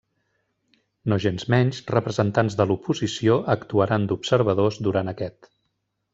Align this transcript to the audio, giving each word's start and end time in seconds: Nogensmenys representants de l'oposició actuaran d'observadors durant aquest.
Nogensmenys 1.11 1.81
representants 1.95 2.57
de 2.61 2.67
l'oposició 2.71 3.37
actuaran 3.57 4.09
d'observadors 4.13 4.83
durant 4.89 5.15
aquest. 5.15 5.53